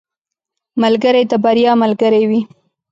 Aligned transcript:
ملګری 0.81 1.23
د 1.31 1.33
بریا 1.43 1.71
ملګری 1.83 2.23
وي. 2.29 2.41